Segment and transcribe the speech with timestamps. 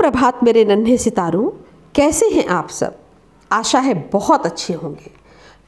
[0.00, 1.50] सुप्रभात मेरे नन्हे सितारों,
[1.94, 2.98] कैसे हैं आप सब?
[3.52, 5.10] आशा है बहुत अच्छे होंगे।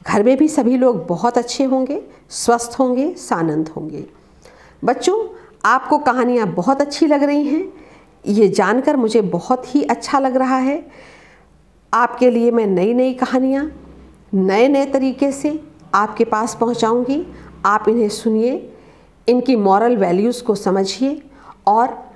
[0.07, 4.05] घर में भी सभी लोग बहुत अच्छे होंगे, स्वस्थ होंगे, सानंद होंगे।
[4.83, 5.27] बच्चों,
[5.65, 7.73] आपको कहानियाँ बहुत अच्छी लग रही हैं।
[8.27, 10.87] ये जानकर मुझे बहुत ही अच्छा लग रहा है।
[11.93, 13.71] आपके लिए मैं नई नई कहानियाँ
[14.33, 15.63] नए नए तरीके से
[15.93, 17.33] आपके पास पहुँचाऊँगी।
[17.65, 18.73] आप इन्हें सुनिए,
[19.27, 21.23] इनकी मॉरल वैल्यूज़ को समझिए
[21.67, 22.12] और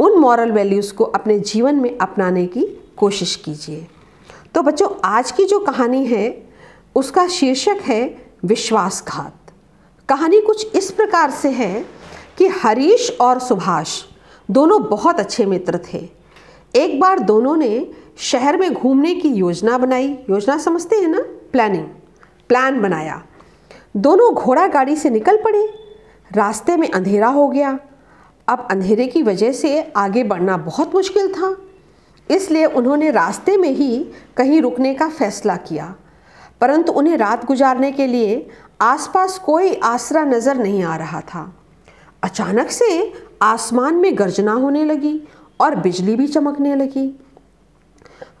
[0.00, 3.86] उन मॉरल वैल्यूज़ को अपने जीवन में अपनाने की कोशिश कीजिए।
[4.54, 6.48] तो बच्चों, आज की जो कहानी है,
[6.94, 9.34] उसका शीर्षक है विश्वासघात।
[10.08, 11.86] कहानी कुछ इस प्रकार से है
[12.38, 14.02] कि हरीश और सुभाष
[14.50, 16.08] दोनों बहुत अच्छे मित्र थे।
[16.74, 21.20] एक बार दोनों ने शहर में घूमने की योजना बनाई। योजना समझते हैं ना?
[21.52, 21.84] प्लानिंग
[22.48, 23.22] प्लान बनाया।
[23.96, 25.68] दोनों घोड़ा गाड़ी से निकल पड़े।
[26.32, 27.78] रास्ते में अंधेरा हो गया।
[28.48, 31.56] अब अंधेरे की वजह से आगे बढ़ना बहुत मुश्किल था।
[32.30, 34.06] इसलिए उन्होंने रास्ते में ही
[34.36, 35.94] कहीं रुकने का फैसला किया।
[36.60, 38.46] परंतु उन्हें रात गुजारने के लिए
[38.80, 41.52] आसपास कोई आसरा नज़र नहीं आ रहा था।
[42.22, 45.20] अचानक से आसमान में गर्जना होने लगी
[45.60, 47.20] और बिजली भी चमकने लगी।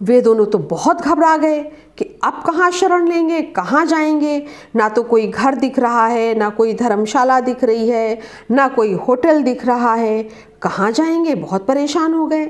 [0.02, 1.60] वे दोनों तो बहुत घबरा गए
[1.98, 4.44] कि अब कहाँ शरण लेंगे, कहाँ जाएँगे।
[4.76, 8.18] ना तो कोई घर दिख रहा है, ना कोई धर्मशाला दिख रही है,
[8.50, 10.22] ना कोई होटल दिख रहा है।
[10.62, 11.34] कहाँ जाएँगे?
[11.34, 12.46] बहुत परेशान हो गए।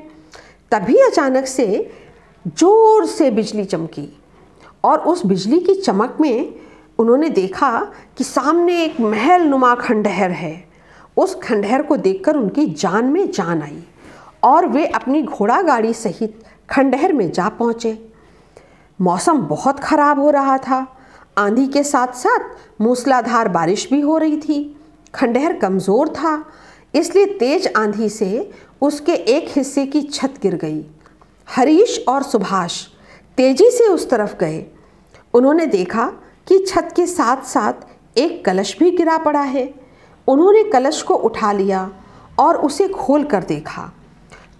[0.72, 1.90] तभी अचानक से
[2.46, 4.08] ज़ोर से बिजली चमकी
[4.84, 6.54] और उस बिजली की चमक में
[6.98, 7.70] उन्होंने देखा
[8.18, 10.68] कि सामने एक महल नुमा खंडहर है।
[11.16, 13.82] उस खंडहर को देखकर उनकी जान में जान आई
[14.44, 17.96] और वे अपनी घोड़ा गाड़ी सहित खंडहर में जा पहुँचे।
[18.98, 20.86] मौसम बहुत ख़राब हो रहा था।
[21.38, 24.76] आंधी के साथ साथ मूसलाधार बारिश भी हो रही थी।
[25.14, 26.44] खंडहर कमज़ोर था,
[26.94, 28.50] इसलिए तेज आंधी से
[28.82, 30.84] उसके एक हिस्से की छत गिर गई।
[31.48, 32.84] हरीश और सुभाष
[33.38, 34.64] तेज़ी से उस तरफ़ गए।
[35.34, 36.06] उन्होंने देखा
[36.48, 39.72] कि छत के साथ साथ एक कलश भी गिरा पड़ा है।
[40.28, 41.90] उन्होंने कलश को उठा लिया
[42.38, 43.90] और उसे खोल कर देखा।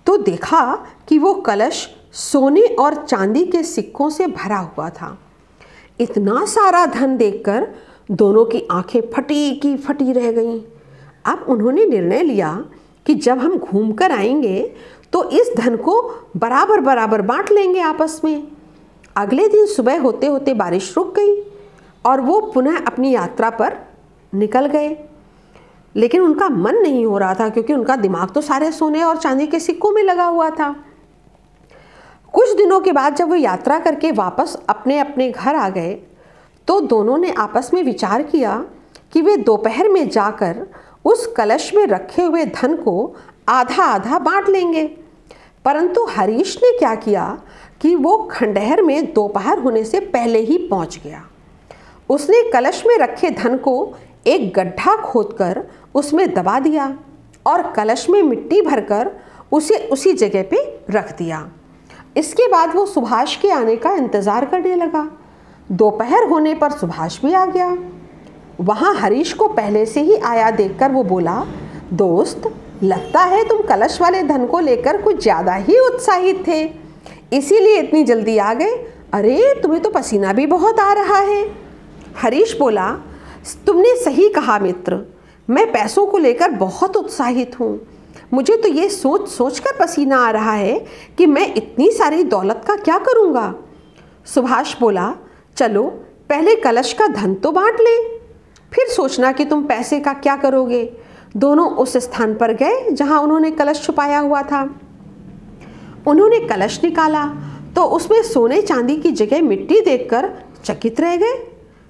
[0.07, 0.63] तो देखा
[1.09, 5.17] कि वो कलश सोने और चांदी के सिक्कों से भरा हुआ था।
[6.01, 7.67] इतना सारा धन देखकर
[8.11, 10.61] दोनों की आँखें फटी की फटी रह गईं।
[11.25, 12.53] अब उन्होंने निर्णय लिया
[13.07, 14.75] कि जब हम घूम कर आएँगे
[15.13, 16.01] तो इस धन को
[16.37, 18.49] बराबर बराबर बांट लेंगे आपस में।
[19.17, 21.41] अगले दिन सुबह होते होते बारिश रुक गई
[22.05, 23.77] और वो पुनः अपनी यात्रा पर
[24.33, 24.97] निकल गए।
[25.95, 29.47] लेकिन उनका मन नहीं हो रहा था क्योंकि उनका दिमाग तो सारे सोने और चांदी
[29.47, 30.75] के सिक्कों में लगा हुआ था।
[32.35, 35.95] कुछ दिनों के बाद जब वो यात्रा करके वापस अपने अपने घर आ गए
[36.69, 38.65] तो दोनों ने आपस में विचार किया
[39.13, 40.67] कि वे दोपहर में जाकर
[41.05, 43.15] उस कलश में रखे हुए धन को
[43.49, 44.85] आधा आधा बांट लेंगे।
[45.65, 47.43] परंतु हरीश ने क्या किया
[47.81, 51.23] कि वो खंडहर में दोपहर होने से पहले ही पहुँच गया।
[52.11, 53.95] उसने कलश में रखे धन को
[54.27, 55.63] एक गड्ढा खोदकर
[55.95, 56.97] उसमें दबा दिया
[57.47, 59.11] और कलश में मिट्टी भरकर
[59.53, 61.49] उसे उसी जगह पे रख दिया।
[62.19, 65.09] इसके बाद वो सुभाष के आने का इंतज़ार करने लगा।
[65.71, 67.77] दोपहर होने पर सुभाष भी आ गया।
[68.61, 71.45] वहाँ हरीश को पहले से ही आया देखकर वो बोला,
[71.93, 72.51] दोस्त,
[72.83, 76.63] लगता है तुम कलश वाले धन को लेकर कुछ ज़्यादा ही उत्साहित थे।
[77.33, 78.77] इसीलिए इतनी जल्दी आ गए।
[79.15, 81.45] अरे, तुम्हें तो पसीना भी बहुत आ रहा है।
[82.17, 82.91] हरीश बोला,
[83.67, 85.01] तुमने सही कहा मित्र।
[85.49, 87.79] मैं पैसों को लेकर बहुत उत्साहित हूँ।
[88.33, 90.79] मुझे तो ये सोच सोच कर पसीना आ रहा है
[91.19, 93.55] कि मैं इतनी सारी दौलत का क्या करूँगा?
[94.27, 95.15] सुभाष बोला,
[95.57, 95.83] चलो,
[96.29, 97.97] पहले कलश का धन तो बांट ले।
[98.73, 100.85] फिर सोचना कि तुम पैसे का क्या करोगे?
[101.37, 104.63] दोनों उस स्थान पर गए जहाँ उन्होंने कलश छुपाया हुआ था।
[106.07, 107.25] उन्होंने कलश निकाला
[107.77, 110.31] तो उसमें सोने चांदी की जगह मिट्टी देखकर
[110.65, 111.35] चकित रह गए।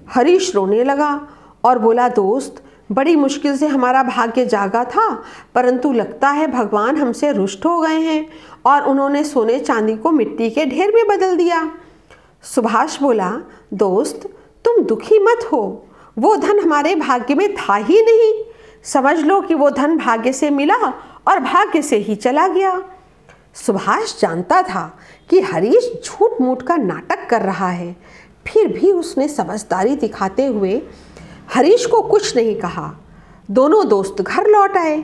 [0.09, 1.27] हरीश रोने लगा
[1.63, 5.23] और बोला, दोस्त बड़ी मुश्किल से हमारा भाग्य जागा था,
[5.55, 8.29] परंतु लगता है भगवान हमसे रुष्ट हो गए हैं
[8.65, 11.71] और उन्होंने सोने चांदी को मिट्टी के ढेर में बदल दिया।
[12.43, 13.31] सुभाष बोला,
[13.73, 14.29] दोस्त,
[14.65, 15.85] तुम दुखी मत हो।
[16.19, 18.43] वो धन हमारे भाग्य में था ही नहीं।
[18.83, 20.75] समझ लो कि वो धन भाग्य से मिला
[21.27, 22.81] और भाग्य से ही चला गया।
[23.53, 24.99] सुभाष जानता था
[25.29, 27.95] कि हरीश झूठ मूठ का नाटक कर रहा है।
[28.47, 30.81] फिर भी उसने समझदारी दिखाते हुए
[31.53, 32.91] हरीश को कुछ नहीं कहा।
[33.51, 35.03] दोनों दोस्त घर लौट आए।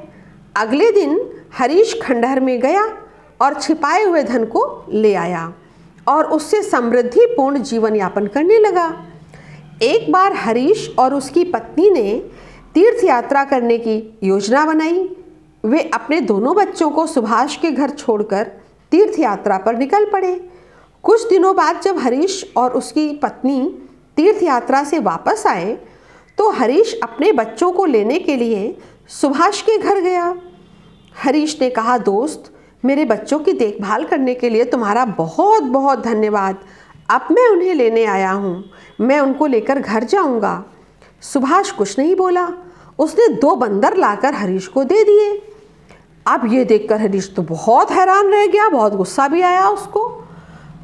[0.56, 1.19] अगले दिन
[1.57, 2.83] हरीश खंडहर में गया
[3.42, 5.53] और छिपाए हुए धन को ले आया
[6.07, 8.88] और उससे समृद्धिपूर्ण जीवन यापन करने लगा।
[9.81, 12.19] एक बार हरीश और उसकी पत्नी ने
[12.74, 15.18] तीर्थ यात्रा करने की योजना बनाई।
[15.63, 18.51] वे अपने दोनों बच्चों को सुभाष के घर छोड़कर
[18.91, 20.33] तीर्थ यात्रा पर निकल पड़े।
[21.03, 23.59] कुछ दिनों बाद जब हरीश और उसकी पत्नी
[24.15, 25.77] तीर्थ यात्रा से वापस आए
[26.37, 28.77] तो हरीश अपने बच्चों को लेने के लिए
[29.07, 30.35] सुभाष के घर गया।
[31.23, 32.51] हरीश ने कहा, दोस्त,
[32.85, 36.57] मेरे बच्चों की देखभाल करने के लिए तुम्हारा बहुत बहुत धन्यवाद।
[37.09, 38.71] अब मैं उन्हें लेने आया हूँ।
[39.01, 40.63] मैं उनको लेकर घर जाऊँगा।
[41.21, 42.53] सुभाष कुछ नहीं बोला।
[42.99, 45.41] उसने दो बंदर लाकर हरीश को दे दिए।
[46.27, 50.23] अब ये देखकर हरीश तो बहुत हैरान रह गया, बहुत गुस्सा भी आया उसको।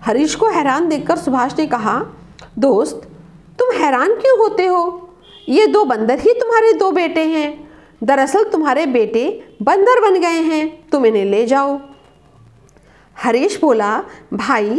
[0.05, 2.05] हरीश को हैरान देखकर सुभाष ने कहा,
[2.59, 3.01] दोस्त,
[3.59, 5.10] तुम हैरान क्यों होते हो?
[5.49, 7.71] ये दो बंदर ही तुम्हारे दो बेटे हैं।
[8.03, 9.23] दरअसल तुम्हारे बेटे
[9.61, 11.79] बंदर बन गए हैं। तुम इन्हें ले जाओ।
[13.17, 14.03] हरीश बोला,
[14.33, 14.69] भाई,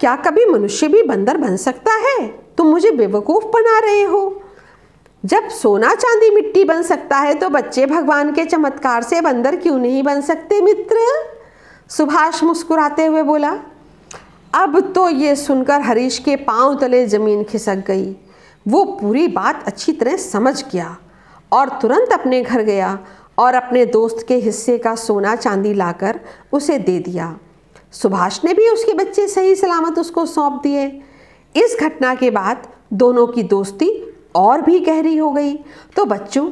[0.00, 2.26] क्या कभी मनुष्य भी बंदर बन सकता है?
[2.58, 4.42] तुम मुझे बेवकूफ़ बना रहे हो।
[5.24, 9.78] जब सोना चांदी मिट्टी बन सकता है तो बच्चे भगवान के चमत्कार से बंदर क्यों
[9.78, 10.96] नहीं बन सकते मित्र?
[11.90, 13.56] सुभाष मुस्कुराते हुए बोला,
[14.54, 18.14] अब तो ये सुनकर हरीश के पाँव तले ज़मीन खिसक गई।
[18.68, 20.96] वो पूरी बात अच्छी तरह समझ गया
[21.52, 22.98] और तुरंत अपने घर गया
[23.38, 26.20] और अपने दोस्त के हिस्से का सोना चांदी लाकर
[26.52, 27.38] उसे दे दिया।
[27.92, 30.86] सुभाष ने भी उसके बच्चे सही सलामत उसको सौंप दिए।
[31.56, 33.90] इस घटना के बाद दोनों की दोस्ती
[34.34, 35.54] और भी गहरी हो गई।
[35.96, 36.50] तो बच्चों,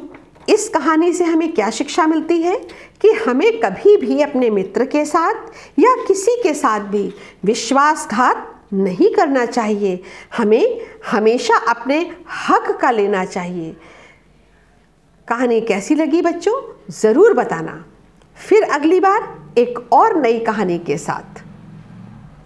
[0.48, 2.56] इस कहानी से हमें क्या शिक्षा मिलती है
[3.00, 5.34] कि हमें कभी भी अपने मित्र के साथ
[5.78, 7.12] या किसी के साथ भी
[7.44, 10.02] विश्वासघात नहीं करना चाहिए।
[10.36, 11.98] हमें हमेशा अपने
[12.48, 13.76] हक का लेना चाहिए।
[15.28, 16.60] कहानी कैसी लगी बच्चों?
[16.90, 17.84] ज़रूर बताना।
[18.48, 21.43] फिर अगली बार एक और नई कहानी के साथ।